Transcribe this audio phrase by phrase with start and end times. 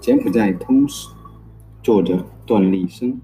[0.00, 1.08] 柬埔寨通史，
[1.82, 3.20] 作者段立生。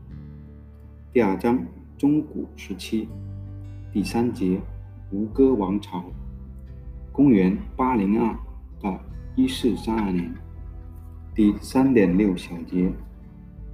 [1.13, 1.59] 第二章
[1.97, 3.09] 中古时期，
[3.93, 4.61] 第三节
[5.11, 6.05] 吴哥王朝，
[7.11, 8.39] 公元八零二
[8.81, 9.01] 到
[9.35, 10.33] 一四三二年。
[11.35, 12.93] 第三点六小节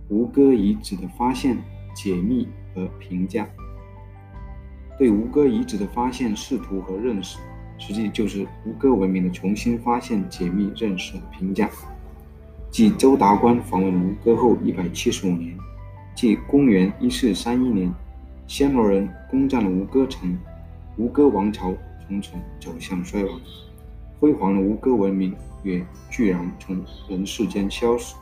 [0.08, 1.58] 吴哥遗址的发现、
[1.94, 3.46] 解密和评价。
[4.98, 7.38] 对吴哥遗址的发现、试图和认识，
[7.78, 11.68] 实际就是吴哥文明的重新发现、解密、认识和评价。
[12.70, 15.56] 继周达观访问吴哥后一百七十五年，
[16.14, 17.92] 即公元一四三一年，
[18.48, 20.36] 暹罗人攻占了吴哥城，
[20.96, 21.72] 吴哥王朝
[22.06, 23.40] 从此走向衰亡，
[24.18, 28.14] 辉煌的吴哥文明也居然从人世间消失。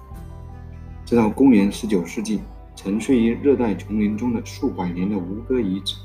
[1.05, 2.41] 直到公元十九世纪，
[2.77, 5.96] 沉睡于热带丛林中的数百年的吴哥遗址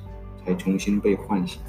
[0.46, 1.62] 才重新被唤醒，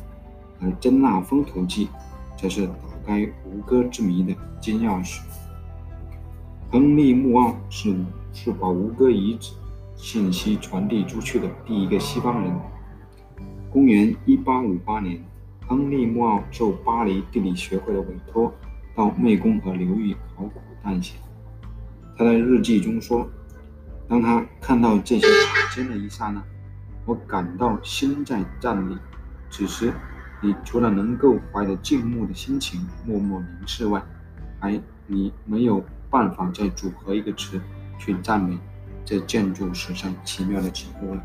[0.61, 1.89] 而真腊风土记
[2.37, 2.75] 则是打
[3.07, 5.21] 开吴哥之谜的金钥匙。
[6.71, 7.97] 亨利·穆奥是
[8.33, 9.53] 是把吴哥遗址
[9.97, 12.55] 信息传递出去的第一个西方人。
[13.71, 15.25] 公元1858年，
[15.67, 18.53] 亨利·穆奥受巴黎地理学会的委托，
[18.95, 21.17] 到湄公河流域考古探险。
[22.17, 23.29] 他在日记中说
[24.09, 26.43] ：“当他看到这些塔尖的一刹那，
[27.05, 28.97] 我感到心在颤栗。
[29.51, 29.93] 此时，
[30.41, 34.03] 你除了能够怀着敬慕的心情默默凝视外，
[34.59, 37.61] 还你没有。”办法再组合一个词
[37.99, 38.59] 去赞美
[39.05, 41.23] 这建筑史上奇妙的景物了。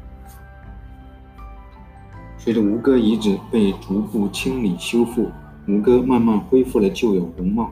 [2.38, 5.32] 随着吴哥遗址被逐步清理修复，
[5.70, 7.72] 吴哥慢慢恢复了旧有容貌，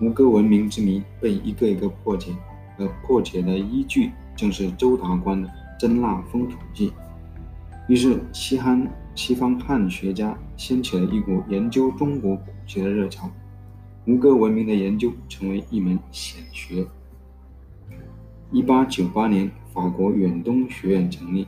[0.00, 2.34] 吴哥文明之谜被一个一个破解，
[2.78, 5.46] 而破解的依据正是周达观的
[5.78, 6.90] 《真腊风土记》。
[7.88, 13.30] 于是，西汉西方汉学家掀起了一股研究中国古籍的热潮。
[14.06, 16.84] 吴哥文明的研究成为一门显学。
[18.50, 21.46] 一八九八年，法国远东学院成立，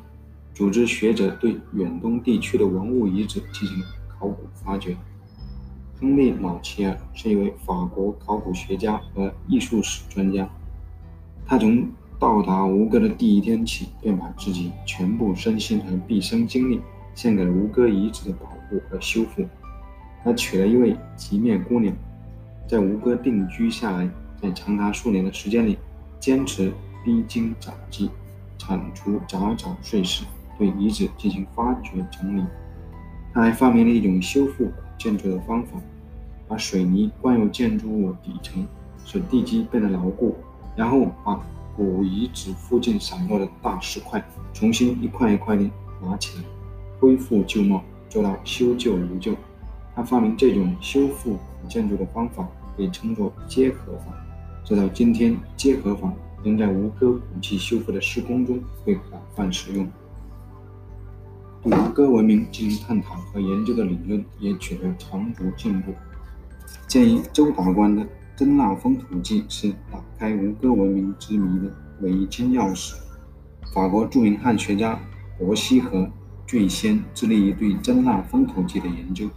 [0.55, 4.97] 组织学者对远东地区的文物遗址进行考古发掘。
[6.01, 10.49] 亨利·马齐尔是一位法国考古学家和艺术史专家，
[11.45, 11.89] 他从
[12.19, 16.81] 到达吴哥的第一天起，便把自己全部身心和毕生精力
[17.15, 19.47] 献给了吴哥遗址的保护和修复。
[20.25, 21.95] 他娶了一位吉面姑娘。
[22.67, 24.11] 在吴哥定居下来，
[24.43, 25.79] 在长达数年的时间里，
[26.19, 26.73] 坚持
[27.05, 28.11] 逼经杂技，
[28.59, 30.25] 铲除杂草碎石，
[30.59, 32.45] 对遗址进行发掘整理。
[33.33, 35.79] 他还发明了一种修复古建筑的方法：
[36.49, 38.67] 把水泥灌入建筑物底层，
[39.07, 40.37] 使地基变得牢固，
[40.77, 41.41] 然后把
[41.79, 44.23] 古遗址附近散落的大石块
[44.53, 45.71] 重新一块一块地
[46.03, 46.45] 拿起来，
[47.01, 49.35] 恢复旧貌，做到修旧如旧。
[49.95, 52.47] 他发明这种修复古建筑的方法。
[52.77, 54.15] 被称作结合法，
[54.65, 56.13] 直到今天，结合法
[56.45, 59.85] 仍在吴哥古迹修复的施工中被广泛使用。
[61.61, 65.93] 对吴哥文明进行探讨和研究的理论也取得长足进步。
[66.87, 68.03] 鉴于周达观的
[68.39, 72.95] 《真腊风土记》是打开吴哥文明之谜的唯一金钥匙，
[73.75, 74.97] 法国著名汉学家
[75.37, 76.09] 伯希和
[76.47, 79.29] 最先致力于对《真腊风土记》的研究。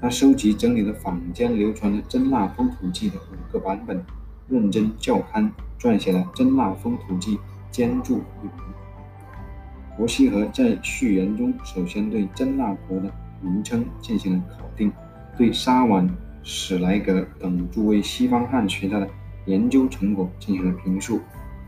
[0.00, 4.04] 他收集整理了坊间流传的《真腊风土记》的五个版本，
[4.48, 7.36] 认真校勘，撰写了《真腊风土记》
[7.70, 9.96] 兼注一本。
[9.96, 13.08] 伯希和在序言中，首先对真腊国的
[13.40, 14.90] 名称进行了考定，
[15.38, 16.04] 对沙婉、
[16.46, 19.08] 史莱格等诸位西方汉学家的
[19.46, 21.18] 研究成果进行了评述，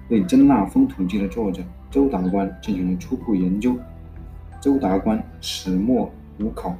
[0.07, 3.75] 对《真腊风土记》的作者周达观进行了初步研究。
[4.61, 6.77] 周达观始末无考。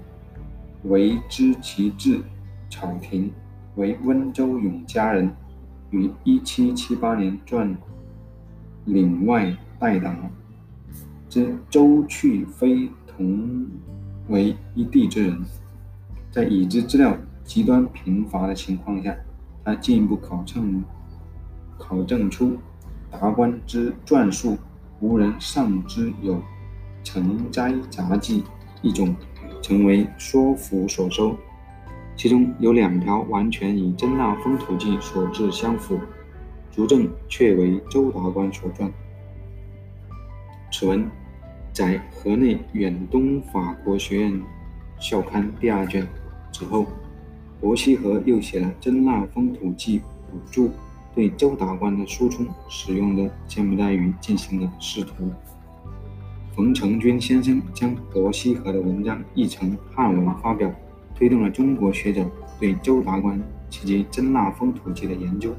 [0.83, 2.21] 为知其志，
[2.69, 3.33] 草亭
[3.77, 5.35] 为温州永嘉人，
[5.91, 7.67] 于一七七八年撰
[8.85, 10.15] 《岭外代党》，
[11.31, 13.67] 知周去非同
[14.29, 15.43] 为一地之人。
[16.31, 19.17] 在已知资料极端贫乏的情况下，
[19.65, 20.85] 他进一步考证
[21.79, 22.59] 考证出
[23.11, 24.59] 达观之传述
[25.01, 26.35] 无人尚知有
[27.03, 28.43] 《成斋杂记》
[28.83, 29.17] 一种。
[29.63, 31.35] 成为说服所收，
[32.15, 35.99] 其中有两条完全与《真腊风土记》所志相符，
[36.71, 38.89] 足证确为周达观所撰。
[40.71, 41.11] 此文
[41.73, 44.41] 载河内远东法国学院
[45.01, 46.07] 校刊第二卷
[46.53, 46.87] 之后，
[47.61, 49.99] 伯希和又写了《真腊风土记》
[50.31, 50.71] 补注，
[51.15, 55.33] 对周达观的书中使用的柬埔寨语进行了试图。
[56.55, 60.71] 冯承军先生将伯希和的文章译成汉文发表，
[61.15, 62.29] 推动了中国学者
[62.61, 65.55] 对周达观及其真腊风土记的研究。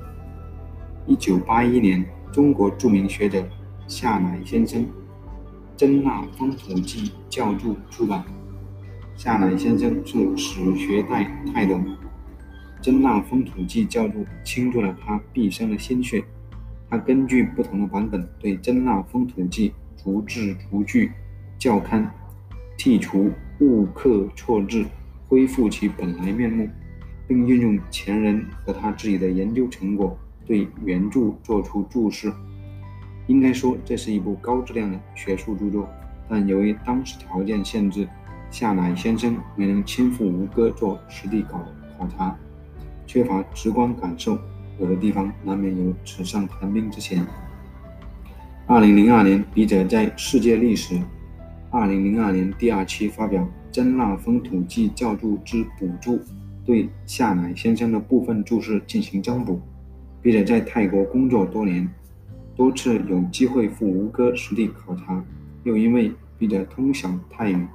[1.05, 3.43] 一九八一年，中国著名学者
[3.88, 4.83] 夏乃先生
[5.75, 8.23] 《真腊风土记校注》出版。
[9.17, 11.73] 夏乃先生是史学代泰斗，
[12.79, 16.23] 《真腊风土记教注》倾注了他毕生的心血。
[16.87, 21.11] 他根据不同的版本，对真腊风土记逐字逐句
[21.57, 22.07] 校勘，
[22.77, 24.85] 剔除误刻错字，
[25.27, 26.69] 恢复其本来面目，
[27.27, 30.15] 并运用前人和他自己的研究成果。
[30.45, 32.31] 对原著作出注释，
[33.25, 35.89] 应该说这是一部高质量的学术著作。
[36.29, 38.07] 但由于当时条件限制，
[38.49, 41.63] 夏乃先生没能亲赴吴哥做实地考
[41.97, 42.35] 考察，
[43.05, 44.38] 缺乏直观感受，
[44.79, 47.25] 有的地方难免有纸上谈兵之嫌。
[48.65, 50.95] 二零零二年，笔者在《世界历史》
[51.69, 53.41] 二零零二年第二期发表
[53.71, 56.17] 《真腊风土记校注之补注》，
[56.65, 59.61] 对夏乃先生的部分注释进行增补。
[60.21, 61.88] 笔者在泰国工作多年，
[62.55, 65.23] 多次有机会赴吴哥实地考察，
[65.63, 67.65] 又因为笔者通晓泰语，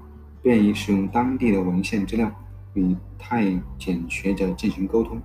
[0.43, 2.31] 便于使用当地的文献资料
[2.75, 5.21] 与泰简学者进行沟通，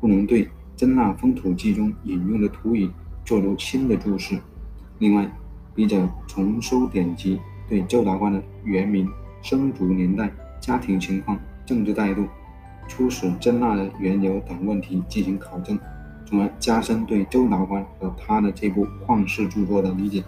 [0.00, 2.90] 不能对《真腊风土记》中引用的土语
[3.24, 4.40] 做出新的注释。
[4.98, 5.30] 另外，
[5.74, 7.38] 笔者重收典籍，
[7.68, 9.08] 对周达观的原名、
[9.42, 12.26] 生卒年代、家庭情况、政治态度、
[12.88, 15.78] 出使真腊的缘由等问题进行考证。
[16.24, 20.24] 从而加深对周达观和他的这部旷世著作的理解。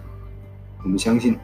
[0.83, 1.35] 我们相信，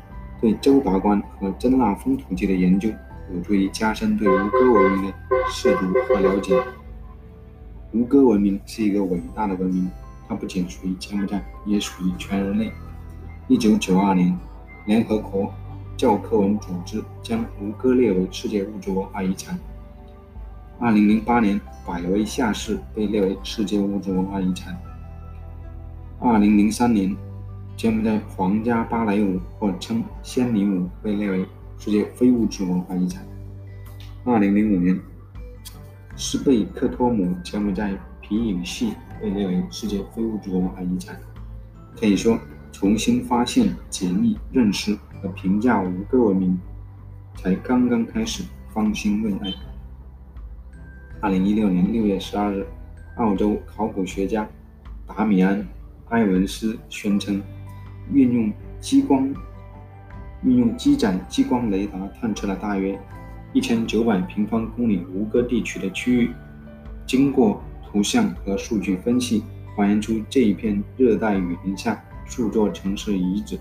[0.41, 2.89] 对周达观和真腊风土记的研究，
[3.33, 5.13] 有助于加深对吴哥文明的
[5.49, 6.59] 识读和了解。
[7.93, 9.89] 吴哥文明是一个伟大的文明，
[10.27, 12.71] 它不仅属于柬埔寨，也属于全人类。
[13.47, 14.37] 一九九二年，
[14.85, 15.53] 联合国
[15.95, 19.57] 教科文组织将吴哥列为世界物质文化遗产。
[20.79, 21.61] 二零零八年。
[21.83, 24.79] 百威下士被列为世界物质文化遗产。
[26.19, 27.13] 二零零三年，
[27.81, 31.43] 柬埔寨皇家芭蕾舞或称仙女舞被列为
[31.79, 33.25] 世界非物质文化遗产。
[34.23, 34.99] 二零零五年，
[36.15, 41.19] 斯贝克托姆柬埔寨皮影戏被列为世界非物质文化遗产。
[41.99, 42.37] 可以说，
[42.71, 46.61] 重新发现、解密、认识和评价吴哥文明
[47.33, 49.51] 才刚刚开始，方兴未艾。
[51.19, 52.63] 二零一六年六月十二日，
[53.15, 54.47] 澳洲考古学家
[55.07, 55.59] 达米安·
[56.09, 57.41] 埃文斯宣称，
[58.13, 59.33] 运用激光、
[60.43, 62.99] 运用机展激光雷达探测了大约
[63.53, 66.31] 一千九百平方公里吴哥地区的区域。
[67.05, 69.43] 经过图像和数据分析，
[69.75, 73.59] 还原出这一片热带雨林下数座城市遗址，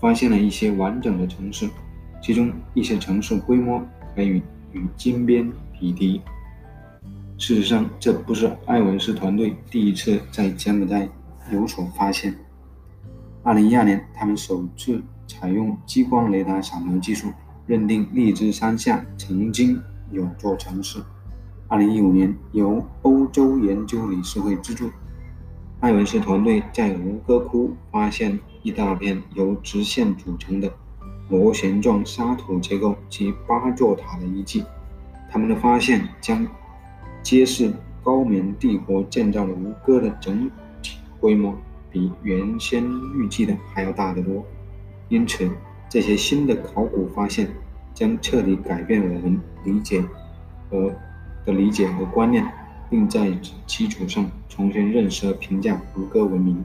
[0.00, 1.68] 发现了一些完整的城市，
[2.22, 3.82] 其中一些城市规模
[4.14, 6.20] 可以与金边匹敌。
[7.38, 11.08] 事实上，这不是艾文斯团队第一次在柬埔寨
[11.52, 12.32] 有所发现。
[13.44, 17.26] 二零一二年，他们首次采用激光雷达扫描技术，
[17.66, 21.02] 认定荔枝山下曾经有座城市。
[21.66, 24.88] 二零一五年，由欧洲研究理事会资助，
[25.80, 30.72] 艾文斯团队在吴哥窟发现一大片由直线组成的
[31.28, 34.62] 螺旋状沙土结构及八座塔的遗迹。
[35.28, 36.46] 他们的发现将
[37.24, 37.72] 揭示
[38.04, 40.48] 高棉帝国建造的吴哥的整
[40.80, 41.52] 体规模
[41.92, 42.82] 比原先
[43.14, 44.44] 预计的还要大得多，
[45.08, 45.48] 因此
[45.88, 47.48] 这些新的考古发现
[47.92, 50.02] 将彻底改变我们理解
[50.70, 50.90] 和
[51.44, 52.46] 的理解和观念，
[52.88, 56.64] 并在此基础上重新认识和评价吴哥文明。